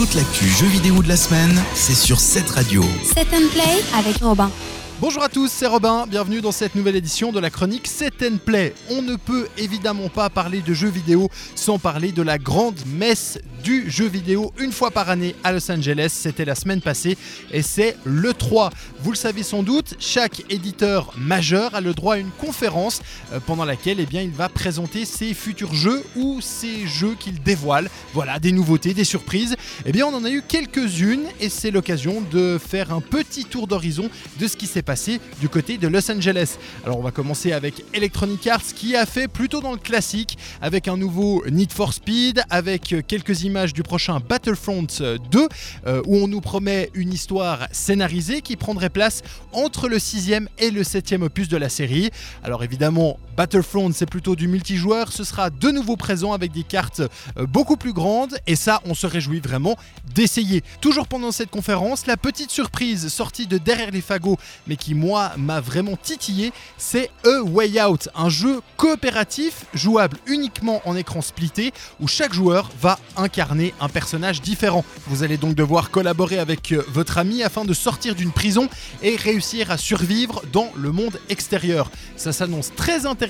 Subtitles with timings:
[0.00, 2.82] Toute l'actu jeux vidéo de la semaine, c'est sur cette radio.
[3.04, 4.50] Set and Play avec Robin.
[4.98, 8.38] Bonjour à tous, c'est Robin, bienvenue dans cette nouvelle édition de la chronique Set and
[8.42, 8.74] Play.
[8.88, 13.38] On ne peut évidemment pas parler de jeux vidéo sans parler de la grande messe
[13.62, 16.10] du jeu vidéo une fois par année à Los Angeles.
[16.12, 17.16] C'était la semaine passée
[17.52, 18.70] et c'est le 3.
[19.02, 23.02] Vous le savez sans doute, chaque éditeur majeur a le droit à une conférence
[23.32, 27.42] euh, pendant laquelle eh bien, il va présenter ses futurs jeux ou ses jeux qu'il
[27.42, 27.90] dévoile.
[28.14, 29.56] Voilà, des nouveautés, des surprises.
[29.84, 33.66] Eh bien, on en a eu quelques-unes et c'est l'occasion de faire un petit tour
[33.66, 36.56] d'horizon de ce qui s'est passé du côté de Los Angeles.
[36.84, 40.88] Alors on va commencer avec Electronic Arts qui a fait plutôt dans le classique avec
[40.88, 44.86] un nouveau Need for Speed, avec quelques images du prochain Battlefront
[45.30, 45.48] 2
[45.86, 49.22] euh, où on nous promet une histoire scénarisée qui prendrait place
[49.52, 52.10] entre le sixième et le septième opus de la série.
[52.44, 57.00] Alors évidemment Battlefront c'est plutôt du multijoueur, ce sera de nouveau présent avec des cartes
[57.38, 59.78] euh, beaucoup plus grandes et ça on se réjouit vraiment
[60.14, 60.62] d'essayer.
[60.82, 65.32] Toujours pendant cette conférence, la petite surprise sortie de derrière les fagots mais qui moi
[65.38, 71.72] m'a vraiment titillé, c'est A Way Out, un jeu coopératif jouable uniquement en écran splitté
[71.98, 74.84] où chaque joueur va incarner un personnage différent.
[75.06, 78.68] Vous allez donc devoir collaborer avec euh, votre ami afin de sortir d'une prison
[79.02, 81.90] et réussir à survivre dans le monde extérieur.
[82.16, 83.29] Ça s'annonce très intéressant,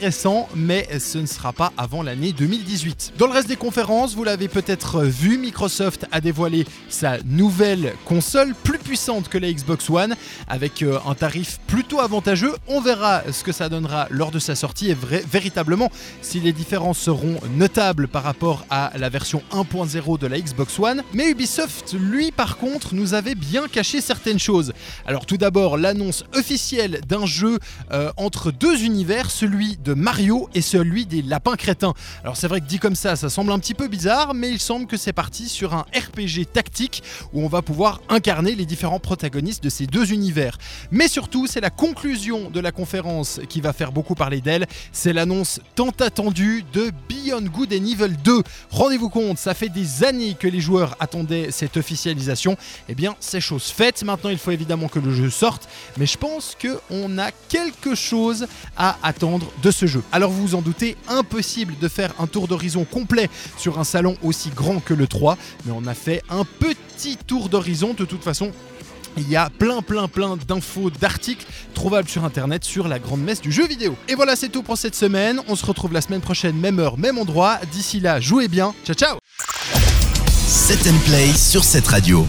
[0.54, 3.12] mais ce ne sera pas avant l'année 2018.
[3.18, 8.54] Dans le reste des conférences, vous l'avez peut-être vu, Microsoft a dévoilé sa nouvelle console
[8.64, 10.16] plus puissante que la Xbox One
[10.48, 12.54] avec euh, un tarif plutôt avantageux.
[12.66, 14.96] On verra ce que ça donnera lors de sa sortie et
[15.30, 15.90] véritablement
[16.22, 21.02] si les différences seront notables par rapport à la version 1.0 de la Xbox One.
[21.12, 24.72] Mais Ubisoft, lui, par contre, nous avait bien caché certaines choses.
[25.06, 27.58] Alors tout d'abord, l'annonce officielle d'un jeu
[27.92, 31.94] euh, entre deux univers, celui de Mario et celui des lapins crétins.
[32.22, 34.60] Alors c'est vrai que dit comme ça, ça semble un petit peu bizarre, mais il
[34.60, 39.00] semble que c'est parti sur un RPG tactique où on va pouvoir incarner les différents
[39.00, 40.58] protagonistes de ces deux univers.
[40.90, 44.66] Mais surtout, c'est la conclusion de la conférence qui va faire beaucoup parler d'elle.
[44.92, 48.42] C'est l'annonce tant attendue de Beyond Good and Evil 2.
[48.70, 52.56] Rendez-vous compte, ça fait des années que les joueurs attendaient cette officialisation.
[52.88, 54.02] Eh bien, c'est chose faite.
[54.04, 58.46] Maintenant, il faut évidemment que le jeu sorte, mais je pense qu'on a quelque chose
[58.76, 60.02] à attendre de ce jeu.
[60.12, 64.16] Alors, vous vous en doutez, impossible de faire un tour d'horizon complet sur un salon
[64.22, 67.94] aussi grand que le 3, mais on a fait un petit tour d'horizon.
[67.94, 68.52] De toute façon,
[69.16, 73.40] il y a plein plein plein d'infos, d'articles trouvables sur internet sur la grande messe
[73.40, 73.96] du jeu vidéo.
[74.08, 75.40] Et voilà, c'est tout pour cette semaine.
[75.48, 77.58] On se retrouve la semaine prochaine, même heure, même endroit.
[77.72, 78.74] D'ici là, jouez bien.
[78.84, 79.18] Ciao ciao
[80.46, 82.26] 7 Play sur cette radio.